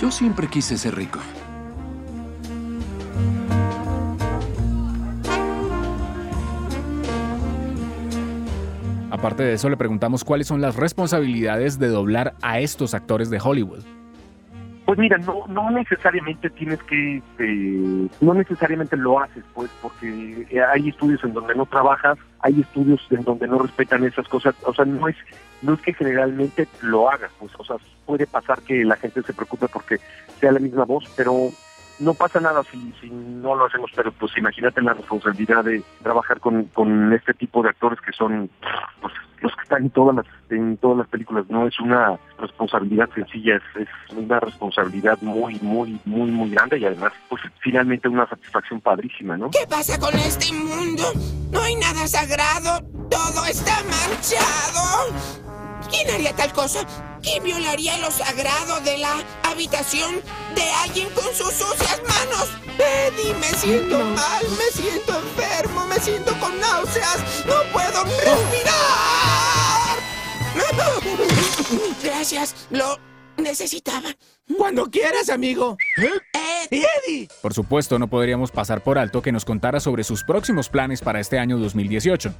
Yo 0.00 0.10
siempre 0.10 0.46
quise 0.48 0.78
ser 0.78 0.94
rico. 0.94 1.18
Aparte 9.18 9.42
de 9.42 9.54
eso, 9.54 9.68
le 9.68 9.76
preguntamos 9.76 10.22
cuáles 10.22 10.46
son 10.46 10.60
las 10.60 10.76
responsabilidades 10.76 11.80
de 11.80 11.88
doblar 11.88 12.34
a 12.40 12.60
estos 12.60 12.94
actores 12.94 13.30
de 13.30 13.40
Hollywood. 13.42 13.82
Pues 14.86 14.96
mira, 14.96 15.18
no, 15.18 15.44
no 15.48 15.72
necesariamente 15.72 16.48
tienes 16.50 16.80
que, 16.84 17.16
este, 17.16 18.08
no 18.20 18.34
necesariamente 18.34 18.96
lo 18.96 19.18
haces, 19.18 19.42
pues, 19.54 19.72
porque 19.82 20.46
hay 20.72 20.88
estudios 20.88 21.24
en 21.24 21.34
donde 21.34 21.56
no 21.56 21.66
trabajas, 21.66 22.16
hay 22.38 22.60
estudios 22.60 23.04
en 23.10 23.24
donde 23.24 23.48
no 23.48 23.58
respetan 23.58 24.04
esas 24.04 24.28
cosas, 24.28 24.54
o 24.62 24.72
sea, 24.72 24.84
no 24.84 25.08
es, 25.08 25.16
no 25.62 25.74
es 25.74 25.80
que 25.80 25.94
generalmente 25.94 26.68
lo 26.82 27.10
hagas, 27.10 27.32
pues, 27.40 27.50
o 27.58 27.64
sea, 27.64 27.74
puede 28.06 28.28
pasar 28.28 28.62
que 28.62 28.84
la 28.84 28.94
gente 28.94 29.22
se 29.22 29.34
preocupe 29.34 29.66
porque 29.66 29.98
sea 30.38 30.52
la 30.52 30.60
misma 30.60 30.84
voz, 30.84 31.12
pero 31.16 31.50
no 32.00 32.14
pasa 32.14 32.40
nada 32.40 32.62
si, 32.64 32.92
si 33.00 33.10
no 33.10 33.54
lo 33.54 33.66
hacemos, 33.66 33.90
pero 33.94 34.12
pues 34.12 34.36
imagínate 34.36 34.82
la 34.82 34.94
responsabilidad 34.94 35.64
de 35.64 35.82
trabajar 36.02 36.40
con, 36.40 36.64
con 36.66 37.12
este 37.12 37.34
tipo 37.34 37.62
de 37.62 37.70
actores 37.70 38.00
que 38.00 38.12
son, 38.12 38.50
pues, 39.00 39.12
los 39.40 39.54
que 39.54 39.62
están 39.62 39.84
en 39.84 39.90
todas 39.90 40.16
las 40.16 40.26
en 40.50 40.76
todas 40.78 40.98
las 40.98 41.08
películas 41.08 41.44
no 41.48 41.66
es 41.66 41.78
una 41.80 42.18
responsabilidad 42.38 43.08
sencilla 43.14 43.56
es, 43.56 43.82
es 43.82 44.16
una 44.16 44.40
responsabilidad 44.40 45.18
muy 45.20 45.58
muy 45.60 46.00
muy 46.04 46.30
muy 46.30 46.50
grande 46.50 46.78
y 46.78 46.84
además 46.84 47.12
pues 47.28 47.42
finalmente 47.60 48.08
una 48.08 48.28
satisfacción 48.28 48.80
padrísima 48.80 49.36
no 49.36 49.50
qué 49.50 49.66
pasa 49.68 49.98
con 49.98 50.14
este 50.14 50.52
mundo 50.52 51.04
no 51.52 51.60
hay 51.60 51.76
nada 51.76 52.06
sagrado 52.06 52.80
todo 53.08 53.44
está 53.48 53.76
manchado 53.84 55.37
quién 55.90 56.10
haría 56.10 56.34
tal 56.34 56.52
cosa 56.52 56.86
¿Quién 57.22 57.42
violaría 57.42 57.98
lo 57.98 58.10
sagrado 58.10 58.80
de 58.82 58.98
la 58.98 59.24
habitación 59.42 60.20
de 60.54 60.62
alguien 60.84 61.08
con 61.10 61.24
sus 61.34 61.52
sucias 61.52 62.00
manos? 62.06 62.48
Eddie, 62.78 63.34
me 63.34 63.48
siento 63.58 63.98
mal, 63.98 64.44
me 64.50 64.70
siento 64.72 65.18
enfermo, 65.18 65.86
me 65.86 65.96
siento 65.96 66.38
con 66.38 66.58
náuseas, 66.60 67.44
no 67.44 67.54
puedo 67.72 68.04
respirar. 68.04 68.78
Gracias, 72.04 72.54
lo 72.70 72.98
necesitaba. 73.36 74.10
Cuando 74.56 74.88
quieras, 74.90 75.28
amigo. 75.28 75.76
Eddie. 76.70 77.28
Por 77.42 77.52
supuesto, 77.52 77.98
no 77.98 78.08
podríamos 78.08 78.52
pasar 78.52 78.82
por 78.82 78.98
alto 78.98 79.22
que 79.22 79.32
nos 79.32 79.44
contara 79.44 79.80
sobre 79.80 80.04
sus 80.04 80.22
próximos 80.22 80.68
planes 80.68 81.00
para 81.00 81.18
este 81.18 81.38
año 81.38 81.58
2018. 81.58 82.32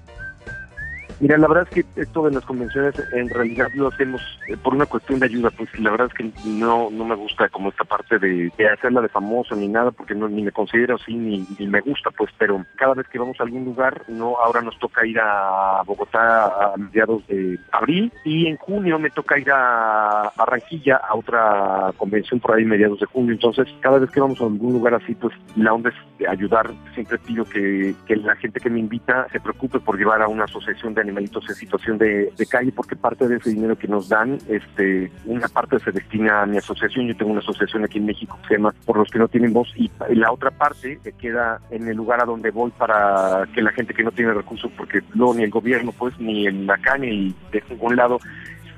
Mira, 1.21 1.37
la 1.37 1.49
verdad 1.49 1.67
es 1.69 1.85
que 1.85 2.01
esto 2.01 2.23
de 2.25 2.33
las 2.33 2.45
convenciones 2.45 2.95
en 3.13 3.29
realidad 3.29 3.69
lo 3.75 3.89
hacemos 3.89 4.21
eh, 4.49 4.57
por 4.57 4.75
una 4.75 4.87
cuestión 4.87 5.19
de 5.19 5.27
ayuda, 5.27 5.51
pues 5.51 5.69
la 5.81 5.91
verdad 5.91 6.09
es 6.09 6.15
que 6.15 6.49
no 6.49 6.91
no 6.91 7.05
me 7.05 7.17
gusta 7.17 7.49
como 7.49 7.71
esta 7.71 7.85
parte 7.85 8.21
de, 8.21 8.53
hacerla 8.73 9.01
de 9.01 9.09
famoso 9.09 9.57
ni 9.57 9.67
nada, 9.67 9.91
porque 9.91 10.15
no 10.15 10.29
ni 10.29 10.43
me 10.43 10.53
considero 10.53 10.95
así 10.95 11.15
ni, 11.15 11.45
me 11.67 11.81
gusta, 11.81 12.11
pues, 12.13 12.31
pero 12.39 12.65
cada 12.77 12.95
vez 12.95 13.09
que 13.09 13.19
vamos 13.19 13.41
a 13.41 13.43
algún 13.43 13.65
lugar, 13.65 14.03
no 14.09 14.37
ahora 14.37 14.63
nos 14.63 14.79
toca 14.79 15.05
ir 15.05 15.19
a 15.19 15.83
Bogotá 15.85 16.47
a 16.47 16.77
mediados 16.77 17.27
de 17.27 17.59
abril 17.73 18.13
y 18.25 18.47
en 18.47 18.57
junio 18.57 18.99
me 19.01 19.11
toca 19.11 19.39
ir 19.39 19.51
a 19.51 20.33
Barranquilla 20.37 20.97
a 20.97 21.17
otra 21.17 21.93
convención 21.97 22.39
por 22.39 22.55
ahí 22.55 22.65
mediados 22.65 23.01
de 23.01 23.07
junio, 23.07 23.33
entonces 23.33 23.67
cada 23.81 23.99
vez 23.99 24.11
que 24.11 24.21
vamos 24.21 24.41
a 24.41 24.45
algún 24.45 24.73
lugar 24.73 24.95
así, 24.95 25.17
pues 25.17 25.35
la 25.57 25.73
onda 25.73 25.91
es 25.91 26.29
ayudar, 26.29 26.71
siempre 26.95 27.19
pido 27.19 27.45
que, 27.45 27.95
que 28.07 28.17
la 28.17 28.37
gente 28.37 28.61
que 28.61 28.71
me 28.71 28.79
invita 28.79 29.27
se 29.33 29.41
preocupe 29.41 29.81
por 29.81 29.99
llevar 29.99 30.23
a 30.23 30.29
una 30.29 30.45
asociación 30.45 30.95
de 30.95 31.08
animalitos 31.09 31.49
en 31.49 31.55
situación 31.55 31.99
de, 31.99 32.33
calle 32.49 32.73
porque 32.73 32.97
parte 32.97 33.29
de 33.29 33.37
ese 33.37 33.51
dinero 33.51 33.77
que 33.77 33.89
nos 33.89 34.09
dan, 34.09 34.39
este, 34.49 35.11
una 35.27 35.49
parte 35.49 35.79
se 35.81 35.93
destina 35.93 36.43
a 36.43 36.47
mi 36.47 36.57
asociación, 36.57 37.07
yo 37.07 37.17
tengo 37.17 37.33
una 37.33 37.41
asociación 37.41 37.85
aquí 37.85 37.99
en 37.99 38.07
México 38.07 38.39
que 38.43 38.49
se 38.49 38.55
llama 38.55 38.75
Por 38.87 38.97
los 38.99 39.11
que 39.11 39.19
no 39.19 39.29
tienen 39.29 39.53
voz 39.53 39.69
y, 39.77 39.91
la 40.11 40.33
otra 40.33 40.51
parte 40.51 40.99
se 41.03 41.13
queda 41.13 41.61
en 41.71 41.89
el 41.89 41.97
lugar 41.97 42.23
a 42.23 42.25
donde 42.25 42.51
voy 42.51 42.71
para 42.71 43.47
que 43.55 43.63
la 43.63 43.73
gente 43.73 43.95
que 43.95 44.03
no 44.03 44.11
tiene 44.13 44.33
recursos, 44.33 44.71
porque 44.77 45.01
no 45.15 45.35
ni 45.35 45.45
el 45.45 45.51
gobierno 45.51 45.93
pues 45.93 46.19
ni 46.19 46.47
en 46.47 46.67
la 46.67 46.79
calle 46.79 47.35
de 47.53 47.63
ningún 47.71 47.97
lado 47.97 48.19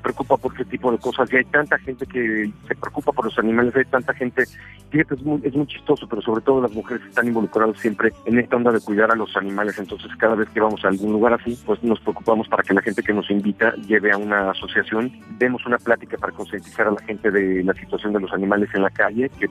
preocupa 0.01 0.37
por 0.37 0.51
este 0.51 0.65
tipo 0.65 0.91
de 0.91 0.97
cosas. 0.97 1.31
Y 1.31 1.37
hay 1.37 1.45
tanta 1.45 1.77
gente 1.79 2.05
que 2.05 2.51
se 2.67 2.75
preocupa 2.75 3.11
por 3.11 3.25
los 3.25 3.37
animales, 3.39 3.75
hay 3.75 3.85
tanta 3.85 4.13
gente, 4.13 4.43
fíjate, 4.89 5.15
es 5.15 5.23
muy, 5.23 5.41
es 5.43 5.53
muy 5.55 5.67
chistoso, 5.67 6.07
pero 6.07 6.21
sobre 6.21 6.41
todo 6.41 6.61
las 6.61 6.73
mujeres 6.73 7.05
están 7.07 7.27
involucradas 7.27 7.77
siempre 7.79 8.11
en 8.25 8.39
esta 8.39 8.55
onda 8.55 8.71
de 8.71 8.81
cuidar 8.81 9.11
a 9.11 9.15
los 9.15 9.35
animales, 9.37 9.77
entonces 9.77 10.11
cada 10.17 10.35
vez 10.35 10.49
que 10.49 10.59
vamos 10.59 10.83
a 10.83 10.89
algún 10.89 11.13
lugar 11.13 11.33
así, 11.33 11.57
pues 11.65 11.81
nos 11.83 11.99
preocupamos 12.01 12.47
para 12.47 12.63
que 12.63 12.73
la 12.73 12.81
gente 12.81 13.03
que 13.03 13.13
nos 13.13 13.29
invita 13.29 13.73
lleve 13.87 14.11
a 14.11 14.17
una 14.17 14.51
asociación, 14.51 15.11
demos 15.37 15.65
una 15.65 15.77
plática 15.77 16.17
para 16.17 16.33
concientizar 16.33 16.87
a 16.87 16.91
la 16.91 17.01
gente 17.01 17.31
de 17.31 17.63
la 17.63 17.73
situación 17.73 18.13
de 18.13 18.19
los 18.19 18.33
animales 18.33 18.69
en 18.73 18.83
la 18.83 18.89
calle, 18.89 19.29
que 19.39 19.49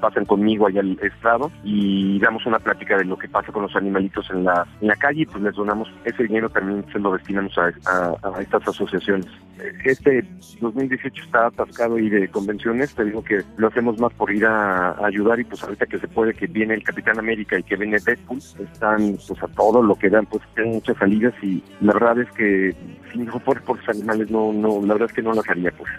pasen 0.00 0.24
conmigo 0.24 0.66
allá 0.66 0.80
al 0.80 0.98
estrado 1.00 1.50
y 1.62 2.18
damos 2.20 2.44
una 2.46 2.58
plática 2.58 2.96
de 2.96 3.04
lo 3.04 3.18
que 3.18 3.28
pasa 3.28 3.52
con 3.52 3.62
los 3.62 3.74
animalitos 3.74 4.28
en 4.30 4.44
la, 4.44 4.66
en 4.80 4.88
la 4.88 4.96
calle 4.96 5.22
y 5.22 5.26
pues 5.26 5.42
les 5.42 5.54
donamos 5.54 5.88
ese 6.04 6.24
dinero 6.24 6.48
también 6.50 6.84
se 6.92 6.98
lo 6.98 7.12
destinamos 7.12 7.56
a 7.58 7.72
estas 8.40 8.68
asociaciones 8.68 9.26
este 9.84 10.24
2018 10.60 11.24
está 11.24 11.46
atascado 11.46 11.98
y 11.98 12.08
de 12.08 12.28
convenciones, 12.28 12.94
te 12.94 13.04
digo 13.04 13.22
que 13.22 13.42
lo 13.56 13.68
hacemos 13.68 13.98
más 13.98 14.12
por 14.14 14.32
ir 14.32 14.44
a, 14.46 15.04
ayudar 15.04 15.40
y 15.40 15.44
pues 15.44 15.62
ahorita 15.62 15.86
que 15.86 15.98
se 15.98 16.08
puede 16.08 16.34
que 16.34 16.46
viene 16.46 16.74
el 16.74 16.82
Capitán 16.82 17.18
América 17.18 17.58
y 17.58 17.62
que 17.62 17.76
viene 17.76 17.98
Deadpool, 17.98 18.38
están 18.38 19.16
pues 19.26 19.42
a 19.42 19.48
todo 19.48 19.82
lo 19.82 19.94
que 19.94 20.10
dan, 20.10 20.26
pues 20.26 20.42
tienen 20.54 20.74
muchas 20.74 20.96
salidas 20.96 21.34
y 21.42 21.62
la 21.80 21.92
verdad 21.92 22.20
es 22.20 22.30
que 22.32 22.74
si 23.12 23.18
no 23.18 23.38
por, 23.40 23.60
por 23.62 23.78
los 23.78 23.88
animales 23.88 24.30
no, 24.30 24.52
no, 24.52 24.80
la 24.84 24.94
verdad 24.94 25.08
es 25.10 25.14
que 25.14 25.22
no 25.22 25.32
las 25.32 25.48
haría 25.48 25.70
pues. 25.72 25.90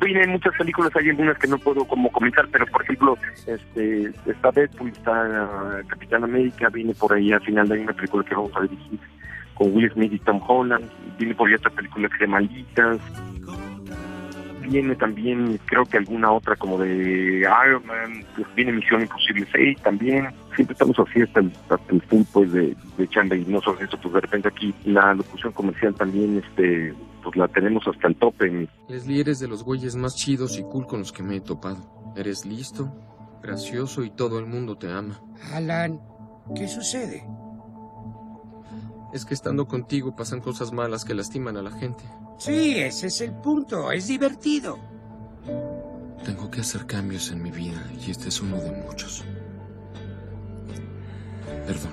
Vienen 0.00 0.30
muchas 0.30 0.54
películas, 0.58 0.92
hay 0.94 1.08
algunas 1.08 1.38
que 1.38 1.48
no 1.48 1.56
puedo 1.58 1.86
como 1.86 2.12
comentar, 2.12 2.46
pero 2.52 2.66
por 2.66 2.82
ejemplo, 2.82 3.16
este 3.46 4.12
está 4.26 4.50
Deadpool, 4.52 4.90
está 4.90 5.82
Capitán 5.88 6.24
América, 6.24 6.68
viene 6.68 6.94
por 6.94 7.14
ahí 7.14 7.32
al 7.32 7.40
final 7.40 7.68
de 7.68 7.80
una 7.80 7.92
película 7.94 8.22
que 8.24 8.34
vamos 8.34 8.52
a 8.56 8.62
dirigir 8.62 9.00
con 9.60 9.76
Will 9.76 9.92
Smith 9.92 10.14
y 10.14 10.18
Tom 10.20 10.40
Holland, 10.48 10.88
viene 11.18 11.34
por 11.34 11.46
ahí 11.46 11.54
otra 11.54 11.70
película 11.70 12.08
que 12.08 12.16
se 12.16 12.26
Malditas, 12.26 12.98
viene 14.66 14.96
también 14.96 15.60
creo 15.66 15.84
que 15.84 15.98
alguna 15.98 16.32
otra 16.32 16.56
como 16.56 16.78
de 16.78 17.40
Iron 17.40 17.86
Man, 17.86 18.24
pues 18.34 18.46
viene 18.54 18.72
Misión 18.72 19.02
Imposible 19.02 19.46
6 19.52 19.82
también, 19.82 20.28
siempre 20.56 20.72
estamos 20.72 20.98
así 20.98 21.20
hasta 21.20 21.40
el, 21.40 21.52
hasta 21.68 21.92
el 21.92 22.02
pues 22.32 22.52
de, 22.52 22.74
de 22.96 23.08
chamba 23.08 23.36
y 23.36 23.44
no 23.44 23.60
solo 23.60 23.78
eso, 23.80 23.98
pues 24.00 24.14
de 24.14 24.20
repente 24.22 24.48
aquí 24.48 24.74
la 24.86 25.12
locución 25.12 25.52
comercial 25.52 25.94
también 25.94 26.38
este 26.38 26.94
pues 27.22 27.36
la 27.36 27.46
tenemos 27.48 27.86
hasta 27.86 28.08
el 28.08 28.16
tope. 28.16 28.66
Leslie, 28.88 29.20
eres 29.20 29.40
de 29.40 29.48
los 29.48 29.62
güeyes 29.62 29.94
más 29.94 30.16
chidos 30.16 30.58
y 30.58 30.62
cool 30.62 30.86
con 30.86 31.00
los 31.00 31.12
que 31.12 31.22
me 31.22 31.36
he 31.36 31.40
topado. 31.42 32.14
Eres 32.16 32.46
listo, 32.46 32.90
gracioso 33.42 34.04
y 34.04 34.10
todo 34.10 34.38
el 34.38 34.46
mundo 34.46 34.78
te 34.78 34.90
ama. 34.90 35.20
Alan, 35.52 36.00
¿qué 36.56 36.66
sucede? 36.66 37.26
Es 39.12 39.24
que 39.24 39.34
estando 39.34 39.66
contigo 39.66 40.14
pasan 40.14 40.40
cosas 40.40 40.72
malas 40.72 41.04
que 41.04 41.14
lastiman 41.14 41.56
a 41.56 41.62
la 41.62 41.72
gente. 41.72 42.04
Sí, 42.38 42.78
ese 42.78 43.08
es 43.08 43.20
el 43.20 43.32
punto. 43.32 43.90
Es 43.90 44.06
divertido. 44.06 44.78
Tengo 46.24 46.50
que 46.50 46.60
hacer 46.60 46.86
cambios 46.86 47.30
en 47.30 47.42
mi 47.42 47.50
vida 47.50 47.82
y 48.06 48.10
este 48.10 48.28
es 48.28 48.40
uno 48.40 48.56
de 48.56 48.70
muchos. 48.70 49.24
Perdón. 51.66 51.92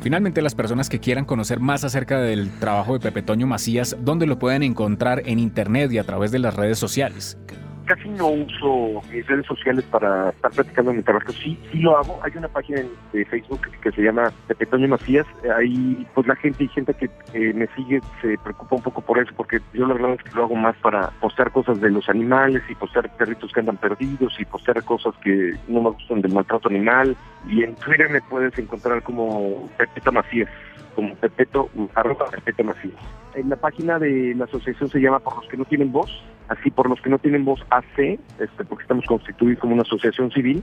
Finalmente, 0.00 0.42
las 0.42 0.54
personas 0.54 0.90
que 0.90 1.00
quieran 1.00 1.24
conocer 1.24 1.60
más 1.60 1.82
acerca 1.82 2.20
del 2.20 2.50
trabajo 2.58 2.92
de 2.92 3.00
Pepe 3.00 3.22
Toño 3.22 3.46
Macías, 3.46 3.96
¿dónde 4.00 4.26
lo 4.26 4.38
pueden 4.38 4.62
encontrar 4.62 5.22
en 5.24 5.38
internet 5.38 5.90
y 5.92 5.98
a 5.98 6.04
través 6.04 6.30
de 6.30 6.38
las 6.38 6.54
redes 6.54 6.78
sociales? 6.78 7.38
Casi 7.84 8.08
no 8.08 8.28
uso 8.28 9.02
mis 9.12 9.26
redes 9.26 9.46
sociales 9.46 9.84
para 9.90 10.30
estar 10.30 10.50
platicando 10.52 10.92
mi 10.92 11.02
trabajo. 11.02 11.32
Sí, 11.32 11.58
sí 11.70 11.78
lo 11.78 11.96
hago. 11.96 12.18
Hay 12.22 12.32
una 12.36 12.48
página 12.48 12.82
de 13.12 13.24
Facebook 13.26 13.60
que 13.82 13.92
se 13.92 14.02
llama 14.02 14.32
Toño 14.70 14.88
Macías. 14.88 15.26
Ahí, 15.56 16.06
pues 16.14 16.26
la 16.26 16.36
gente 16.36 16.64
y 16.64 16.68
gente 16.68 16.94
que 16.94 17.08
me 17.54 17.66
sigue 17.74 18.00
se 18.20 18.36
preocupa 18.38 18.76
un 18.76 18.82
poco 18.82 19.00
por 19.00 19.18
eso, 19.18 19.32
porque 19.36 19.60
yo 19.72 19.86
la 19.86 19.94
verdad 19.94 20.14
es 20.14 20.22
que 20.22 20.36
lo 20.36 20.44
hago 20.44 20.56
más 20.56 20.76
para 20.76 21.10
postear 21.20 21.50
cosas 21.52 21.80
de 21.80 21.90
los 21.90 22.08
animales 22.08 22.62
y 22.68 22.74
postear 22.74 23.14
perritos 23.16 23.52
que 23.52 23.60
andan 23.60 23.76
perdidos 23.76 24.34
y 24.38 24.44
postear 24.44 24.82
cosas 24.84 25.14
que 25.22 25.54
no 25.68 25.82
me 25.82 25.90
gustan 25.90 26.22
del 26.22 26.32
maltrato 26.32 26.68
animal. 26.68 27.16
Y 27.48 27.62
en 27.62 27.74
Twitter 27.76 28.08
me 28.10 28.22
puedes 28.22 28.58
encontrar 28.58 29.02
como 29.02 29.68
Pepe 29.76 30.10
Macías 30.10 30.48
como 30.94 31.14
Pepeto, 31.16 31.68
arroba 31.94 32.26
Pepeto 32.30 32.64
Macías. 32.64 32.94
En 33.34 33.50
la 33.50 33.56
página 33.56 33.98
de 33.98 34.34
la 34.36 34.44
asociación 34.44 34.88
se 34.88 35.00
llama 35.00 35.18
Por 35.18 35.36
los 35.36 35.48
que 35.48 35.56
no 35.56 35.64
tienen 35.64 35.92
voz, 35.92 36.10
así 36.48 36.70
por 36.70 36.88
los 36.88 37.00
que 37.00 37.10
no 37.10 37.18
tienen 37.18 37.44
voz 37.44 37.60
AC, 37.70 38.18
este, 38.38 38.64
porque 38.64 38.82
estamos 38.82 39.04
constituidos 39.06 39.60
como 39.60 39.74
una 39.74 39.82
asociación 39.82 40.30
civil, 40.30 40.62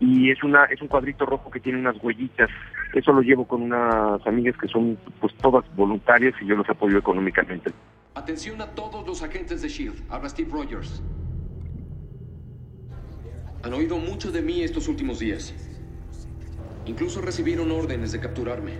y 0.00 0.30
es 0.30 0.42
una 0.42 0.64
es 0.64 0.80
un 0.80 0.88
cuadrito 0.88 1.26
rojo 1.26 1.50
que 1.50 1.60
tiene 1.60 1.78
unas 1.78 2.02
huellitas. 2.02 2.48
Eso 2.94 3.12
lo 3.12 3.20
llevo 3.20 3.46
con 3.46 3.62
unas 3.62 4.26
amigas 4.26 4.56
que 4.56 4.66
son 4.66 4.98
pues 5.20 5.34
todas 5.34 5.64
voluntarias 5.76 6.34
y 6.40 6.46
yo 6.46 6.56
los 6.56 6.68
apoyo 6.68 6.98
económicamente. 6.98 7.70
Atención 8.14 8.60
a 8.62 8.66
todos 8.74 9.06
los 9.06 9.22
agentes 9.22 9.62
de 9.62 9.68
Shield. 9.68 10.02
Habla 10.08 10.30
Steve 10.30 10.50
Rogers. 10.50 11.02
Han 13.62 13.74
oído 13.74 13.98
mucho 13.98 14.32
de 14.32 14.40
mí 14.40 14.62
estos 14.62 14.88
últimos 14.88 15.18
días. 15.18 15.54
Incluso 16.86 17.20
recibieron 17.20 17.70
órdenes 17.70 18.10
de 18.10 18.20
capturarme. 18.20 18.72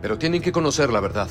Pero 0.00 0.18
tienen 0.18 0.40
que 0.40 0.52
conocer 0.52 0.90
la 0.90 1.00
verdad. 1.00 1.28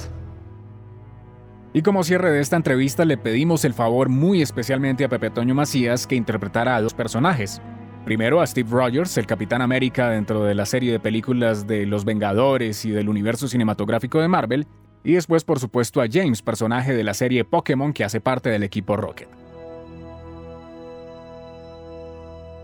Y 1.75 1.81
como 1.81 2.05
cierre 2.05 2.31
de 2.31 2.39
esta 2.39 2.55
entrevista 2.55 3.03
le 3.03 3.17
pedimos 3.17 3.65
el 3.65 3.73
favor 3.73 4.07
muy 4.07 4.41
especialmente 4.41 5.03
a 5.03 5.09
Pepe 5.09 5.29
Toño 5.29 5.53
Macías 5.55 6.07
que 6.07 6.15
interpretara 6.15 6.77
a 6.77 6.81
dos 6.81 6.93
personajes. 6.93 7.61
Primero 8.05 8.39
a 8.39 8.47
Steve 8.47 8.69
Rogers, 8.71 9.17
el 9.17 9.25
Capitán 9.25 9.61
América 9.61 10.09
dentro 10.09 10.45
de 10.45 10.55
la 10.55 10.65
serie 10.65 10.93
de 10.93 11.01
películas 11.01 11.67
de 11.67 11.85
Los 11.85 12.05
Vengadores 12.05 12.85
y 12.85 12.91
del 12.91 13.09
universo 13.09 13.49
cinematográfico 13.49 14.21
de 14.21 14.29
Marvel, 14.29 14.67
y 15.03 15.15
después 15.15 15.43
por 15.43 15.59
supuesto 15.59 16.01
a 16.01 16.05
James, 16.09 16.41
personaje 16.41 16.93
de 16.93 17.03
la 17.03 17.13
serie 17.13 17.43
Pokémon 17.43 17.91
que 17.91 18.05
hace 18.05 18.21
parte 18.21 18.49
del 18.49 18.63
equipo 18.63 18.95
Rocket. 18.95 19.27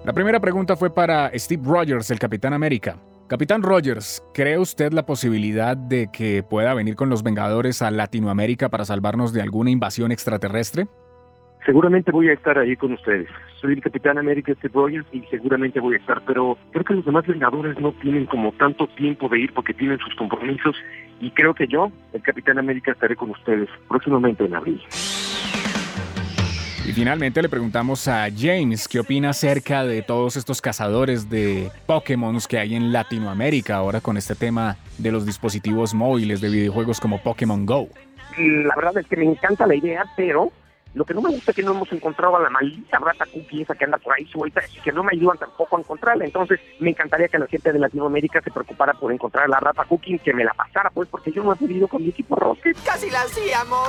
La 0.05 0.13
primera 0.13 0.39
pregunta 0.39 0.77
fue 0.77 0.89
para 0.89 1.37
Steve 1.37 1.63
Rogers, 1.65 2.11
el 2.11 2.19
Capitán 2.19 2.53
América. 2.53 2.95
Capitán 3.31 3.63
Rogers, 3.63 4.21
¿cree 4.33 4.57
usted 4.57 4.91
la 4.91 5.05
posibilidad 5.05 5.77
de 5.77 6.09
que 6.11 6.43
pueda 6.43 6.73
venir 6.73 6.97
con 6.97 7.09
los 7.09 7.23
Vengadores 7.23 7.81
a 7.81 7.89
Latinoamérica 7.89 8.67
para 8.67 8.83
salvarnos 8.83 9.31
de 9.31 9.41
alguna 9.41 9.69
invasión 9.71 10.11
extraterrestre? 10.11 10.89
seguramente 11.65 12.11
voy 12.11 12.27
a 12.27 12.33
estar 12.33 12.57
ahí 12.57 12.75
con 12.75 12.91
ustedes. 12.91 13.29
Soy 13.61 13.73
el 13.73 13.81
Capitán 13.81 14.17
América 14.17 14.53
Steve 14.55 14.73
Rogers 14.73 15.05
y 15.13 15.21
seguramente 15.29 15.79
voy 15.79 15.95
a 15.95 15.99
estar, 15.99 16.21
pero 16.27 16.57
creo 16.71 16.83
que 16.83 16.95
los 16.95 17.05
demás 17.05 17.25
Vengadores 17.25 17.79
no 17.79 17.93
tienen 18.01 18.25
como 18.25 18.51
tanto 18.51 18.87
tiempo 18.97 19.29
de 19.29 19.39
ir 19.39 19.53
porque 19.53 19.73
tienen 19.73 19.97
sus 19.99 20.13
compromisos 20.15 20.75
y 21.21 21.31
creo 21.31 21.53
que 21.53 21.67
yo, 21.67 21.89
el 22.11 22.21
Capitán 22.23 22.59
América, 22.59 22.91
estaré 22.91 23.15
con 23.15 23.29
ustedes 23.29 23.69
próximamente 23.87 24.43
en 24.43 24.55
abril. 24.55 24.81
Y 26.91 26.93
finalmente 26.93 27.41
le 27.41 27.47
preguntamos 27.47 28.05
a 28.09 28.27
James 28.37 28.85
qué 28.85 28.99
opina 28.99 29.29
acerca 29.29 29.85
de 29.85 30.01
todos 30.01 30.35
estos 30.35 30.59
cazadores 30.59 31.29
de 31.29 31.71
Pokémon 31.85 32.37
que 32.49 32.59
hay 32.59 32.75
en 32.75 32.91
Latinoamérica 32.91 33.77
ahora 33.77 34.01
con 34.01 34.17
este 34.17 34.35
tema 34.35 34.75
de 34.97 35.09
los 35.09 35.25
dispositivos 35.25 35.93
móviles 35.93 36.41
de 36.41 36.49
videojuegos 36.49 36.99
como 36.99 37.23
Pokémon 37.23 37.65
Go. 37.65 37.87
La 38.37 38.75
verdad 38.75 38.97
es 38.97 39.07
que 39.07 39.15
me 39.15 39.23
encanta 39.23 39.65
la 39.67 39.75
idea, 39.75 40.03
pero 40.17 40.51
lo 40.93 41.05
que 41.05 41.13
no 41.13 41.21
me 41.21 41.29
gusta 41.29 41.51
es 41.51 41.55
que 41.55 41.63
no 41.63 41.71
hemos 41.71 41.89
encontrado 41.93 42.35
a 42.35 42.41
la 42.41 42.49
maldita 42.49 42.99
rata 42.99 43.25
cookie 43.25 43.61
esa 43.61 43.73
que 43.73 43.85
anda 43.85 43.97
por 43.97 44.13
ahí 44.13 44.25
suelta 44.25 44.59
y 44.75 44.81
que 44.81 44.91
no 44.91 45.01
me 45.01 45.11
ayudan 45.13 45.37
tampoco 45.37 45.77
a 45.77 45.79
encontrarla. 45.79 46.25
Entonces, 46.25 46.59
me 46.81 46.89
encantaría 46.89 47.29
que 47.29 47.39
la 47.39 47.47
gente 47.47 47.71
de 47.71 47.79
Latinoamérica 47.79 48.41
se 48.41 48.51
preocupara 48.51 48.95
por 48.95 49.13
encontrar 49.13 49.45
a 49.45 49.47
la 49.47 49.61
rata 49.61 49.85
cookie, 49.85 50.19
que 50.19 50.33
me 50.33 50.43
la 50.43 50.53
pasara, 50.53 50.89
pues, 50.89 51.07
porque 51.07 51.31
yo 51.31 51.41
no 51.41 51.53
he 51.53 51.55
pedido 51.55 51.87
con 51.87 52.03
mi 52.03 52.09
equipo 52.09 52.35
Rocket. 52.35 52.75
Casi 52.83 53.09
la 53.09 53.21
hacíamos. 53.21 53.87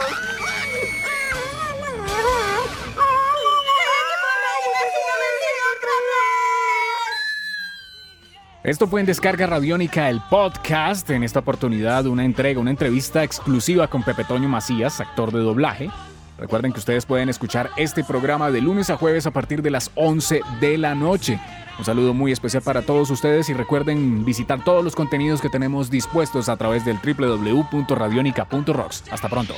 Esto 8.64 8.86
fue 8.86 9.00
en 9.00 9.06
Descarga 9.06 9.48
Radiónica, 9.48 10.08
el 10.08 10.20
podcast. 10.30 11.10
En 11.10 11.24
esta 11.24 11.40
oportunidad, 11.40 12.06
una 12.06 12.24
entrega, 12.24 12.60
una 12.60 12.70
entrevista 12.70 13.24
exclusiva 13.24 13.88
con 13.88 14.04
Pepe 14.04 14.22
Toño 14.22 14.48
Macías, 14.48 15.00
actor 15.00 15.32
de 15.32 15.40
doblaje. 15.40 15.90
Recuerden 16.38 16.72
que 16.72 16.78
ustedes 16.78 17.04
pueden 17.04 17.28
escuchar 17.28 17.70
este 17.76 18.04
programa 18.04 18.52
de 18.52 18.60
lunes 18.60 18.88
a 18.90 18.96
jueves 18.96 19.26
a 19.26 19.32
partir 19.32 19.62
de 19.62 19.72
las 19.72 19.90
11 19.96 20.42
de 20.60 20.78
la 20.78 20.94
noche. 20.94 21.40
Un 21.76 21.84
saludo 21.84 22.14
muy 22.14 22.30
especial 22.30 22.62
para 22.62 22.82
todos 22.82 23.10
ustedes 23.10 23.48
y 23.48 23.52
recuerden 23.52 24.24
visitar 24.24 24.62
todos 24.62 24.84
los 24.84 24.94
contenidos 24.94 25.40
que 25.40 25.48
tenemos 25.48 25.90
dispuestos 25.90 26.48
a 26.48 26.56
través 26.56 26.84
del 26.84 26.98
www.radionica.rocks. 26.98 29.04
Hasta 29.10 29.28
pronto. 29.28 29.54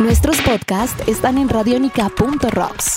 Nuestros 0.00 0.42
podcasts 0.42 1.06
están 1.06 1.38
en 1.38 1.48
radionica.rocks, 1.48 2.96